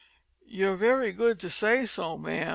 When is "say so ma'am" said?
1.51-2.49